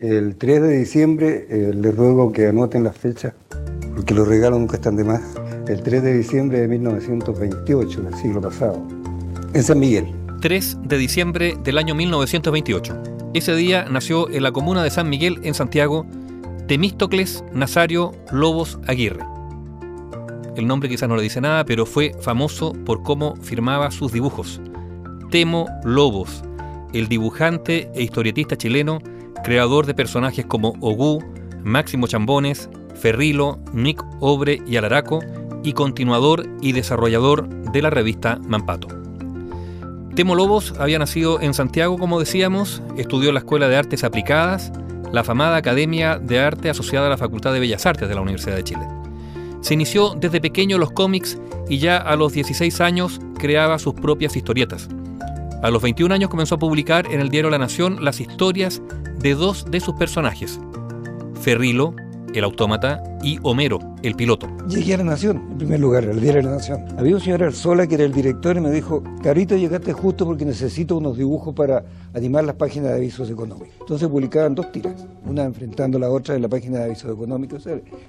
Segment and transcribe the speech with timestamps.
[0.00, 3.32] El 3 de diciembre, eh, les ruego que anoten las fechas,
[3.94, 5.22] porque los regalos nunca están de más.
[5.68, 8.84] El 3 de diciembre de 1928, del siglo pasado,
[9.54, 10.12] en San Miguel.
[10.40, 13.02] 3 de diciembre del año 1928.
[13.34, 16.04] Ese día nació en la comuna de San Miguel, en Santiago,
[16.66, 19.24] Temístocles Nazario Lobos Aguirre.
[20.56, 24.60] El nombre quizás no le dice nada, pero fue famoso por cómo firmaba sus dibujos.
[25.30, 26.42] Temo Lobos,
[26.92, 28.98] el dibujante e historietista chileno,
[29.44, 31.22] creador de personajes como Ogú,
[31.62, 35.20] Máximo Chambones, Ferrilo, Nick Obre y Alaraco,
[35.62, 38.88] y continuador y desarrollador de la revista Mampato.
[40.14, 44.72] Temo Lobos había nacido en Santiago, como decíamos, estudió en la Escuela de Artes Aplicadas,
[45.12, 48.56] la afamada Academia de Arte asociada a la Facultad de Bellas Artes de la Universidad
[48.56, 48.86] de Chile.
[49.60, 51.38] Se inició desde pequeño los cómics
[51.68, 54.88] y ya a los 16 años creaba sus propias historietas.
[55.62, 58.82] A los 21 años comenzó a publicar en el diario La Nación las historias
[59.24, 60.60] de dos de sus personajes,
[61.40, 61.96] Ferrilo,
[62.34, 64.48] el autómata, y Homero, el piloto.
[64.68, 66.84] Llegué a La Nación, en primer lugar, al diario La Nación.
[66.98, 70.44] Había un señor Arzola que era el director y me dijo, Carito, llegaste justo porque
[70.44, 73.70] necesito unos dibujos para animar las páginas de avisos económicos.
[73.80, 77.66] Entonces publicaban dos tiras, una enfrentando a la otra en la página de avisos económicos,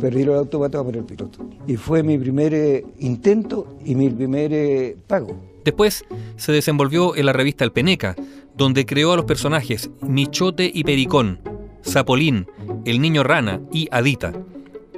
[0.00, 1.46] Ferrilo el autómata para el piloto.
[1.68, 5.36] Y fue mi primer eh, intento y mi primer eh, pago.
[5.64, 6.04] Después
[6.36, 8.16] se desenvolvió en la revista El Peneca,
[8.56, 11.40] donde creó a los personajes Michote y Pericón,
[11.84, 12.46] Zapolín,
[12.84, 14.32] El Niño Rana y Adita.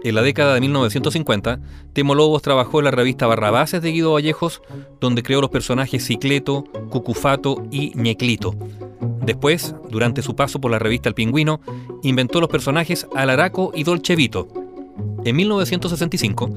[0.05, 1.61] En la década de 1950,
[1.93, 4.63] Temo Lobos trabajó en la revista Barrabases de Guido Vallejos,
[5.01, 8.55] donde creó los personajes Cicleto, Cucufato y Ñeclito.
[9.23, 11.61] Después, durante su paso por la revista El Pingüino,
[12.03, 14.49] inventó los personajes Alaraco y Dolce Vito,
[15.25, 16.51] en 1965,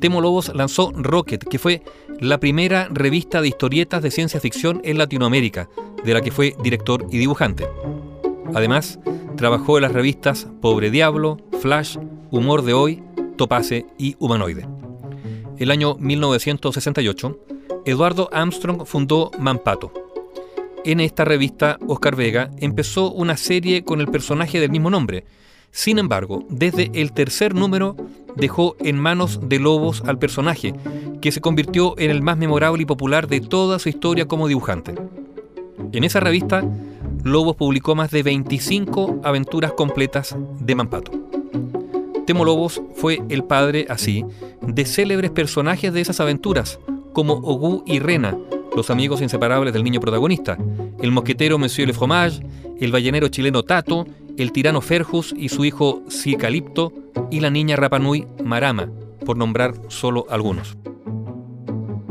[0.00, 1.82] Temo Lobos lanzó Rocket, que fue
[2.20, 5.68] la primera revista de historietas de ciencia ficción en Latinoamérica,
[6.04, 7.66] de la que fue director y dibujante.
[8.54, 8.98] Además,
[9.36, 11.96] trabajó en las revistas Pobre Diablo, Flash,
[12.30, 13.02] Humor de Hoy,
[13.36, 14.68] Topace y Humanoide.
[15.58, 17.38] El año 1968,
[17.84, 19.92] Eduardo Armstrong fundó Mampato.
[20.84, 25.24] En esta revista, Oscar Vega empezó una serie con el personaje del mismo nombre,
[25.70, 27.96] sin embargo, desde el tercer número
[28.36, 30.74] dejó en manos de Lobos al personaje,
[31.20, 34.94] que se convirtió en el más memorable y popular de toda su historia como dibujante.
[35.92, 36.64] En esa revista,
[37.24, 41.12] Lobos publicó más de 25 aventuras completas de Mampato.
[42.26, 44.24] Temo Lobos fue el padre, así,
[44.60, 46.78] de célebres personajes de esas aventuras,
[47.12, 48.36] como Ogú y Rena,
[48.76, 50.58] los amigos inseparables del niño protagonista,
[51.00, 52.42] el mosquetero Monsieur Le Fromage,
[52.78, 54.06] el ballenero chileno Tato
[54.38, 56.92] el tirano Ferjus y su hijo Cicalipto
[57.30, 58.88] y la niña Rapanui Marama,
[59.26, 60.76] por nombrar solo algunos.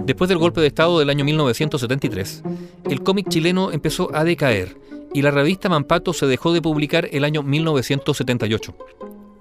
[0.06, 2.44] Después del golpe de Estado del año 1973,
[2.90, 4.78] el cómic chileno empezó a decaer
[5.14, 8.76] y la revista Mampato se dejó de publicar el año 1978.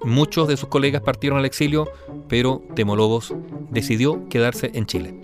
[0.04, 1.88] Muchos de sus colegas partieron al exilio,
[2.28, 3.34] pero Temolobos
[3.70, 5.20] decidió quedarse en Chile.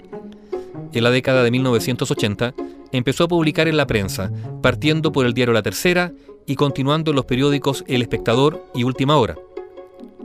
[0.92, 2.54] En la década de 1980
[2.90, 4.30] empezó a publicar en la prensa,
[4.62, 6.12] partiendo por el diario La Tercera
[6.47, 9.36] y continuando en los periódicos El Espectador y Última Hora.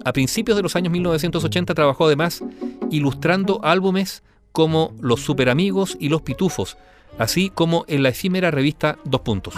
[0.06, 2.44] A principios de los años 1980 trabajó además
[2.92, 6.78] ilustrando álbumes como Los Superamigos y Los Pitufos,
[7.18, 9.54] así como en la efímera revista Dos Puntos.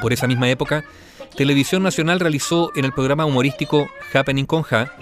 [0.00, 0.84] Por esa misma época,
[1.36, 4.92] Televisión Nacional realizó en el programa humorístico Happening con Ja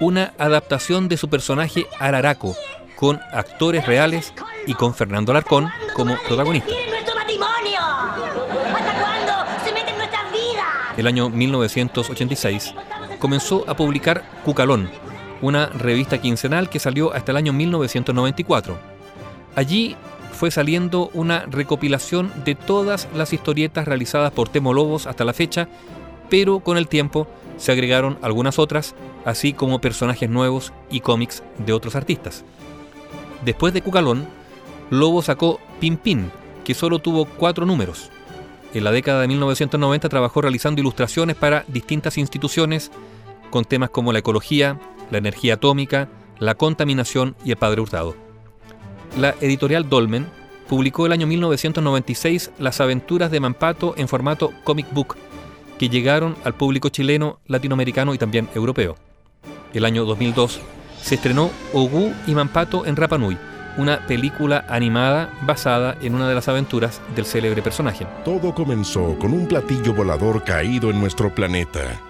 [0.00, 2.56] una adaptación de su personaje Araraco,
[2.96, 4.32] con actores reales
[4.66, 6.72] y con Fernando Alarcón como protagonista.
[11.02, 12.74] El año 1986,
[13.18, 14.88] comenzó a publicar Cucalón,
[15.40, 18.78] una revista quincenal que salió hasta el año 1994.
[19.56, 19.96] Allí
[20.32, 25.68] fue saliendo una recopilación de todas las historietas realizadas por Temo Lobos hasta la fecha,
[26.30, 27.26] pero con el tiempo
[27.56, 32.44] se agregaron algunas otras, así como personajes nuevos y cómics de otros artistas.
[33.44, 34.28] Después de Cucalón,
[34.90, 36.30] Lobo sacó Pin,
[36.64, 38.11] que solo tuvo cuatro números.
[38.74, 42.90] En la década de 1990 trabajó realizando ilustraciones para distintas instituciones
[43.50, 44.80] con temas como la ecología,
[45.10, 46.08] la energía atómica,
[46.38, 48.16] la contaminación y el padre hurtado.
[49.18, 50.26] La editorial Dolmen
[50.68, 55.16] publicó el año 1996 Las aventuras de Mampato en formato comic book,
[55.78, 58.96] que llegaron al público chileno, latinoamericano y también europeo.
[59.74, 60.60] El año 2002
[61.02, 63.36] se estrenó Ogú y Mampato en Rapa Nui,
[63.76, 68.06] una película animada basada en una de las aventuras del célebre personaje.
[68.24, 72.00] Todo comenzó con un platillo volador caído en nuestro planeta.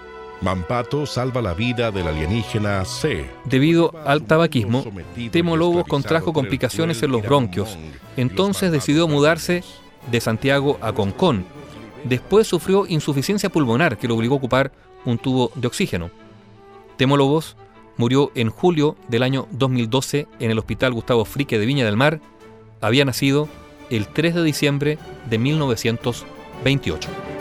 [0.40, 3.30] Mampato salva la vida del alienígena C.
[3.44, 4.84] Debido al tabaquismo,
[5.30, 7.78] Temo Lobos contrajo complicaciones en los bronquios.
[8.16, 9.62] Entonces decidió mudarse
[10.10, 11.44] de Santiago a Concón
[12.04, 14.72] Después sufrió insuficiencia pulmonar que lo obligó a ocupar
[15.04, 16.10] un tubo de oxígeno.
[16.96, 17.56] Temo Lobos
[17.96, 22.20] murió en julio del año 2012 en el Hospital Gustavo Frique de Viña del Mar.
[22.80, 23.48] Había nacido
[23.90, 24.98] el 3 de diciembre
[25.28, 27.31] de 1928.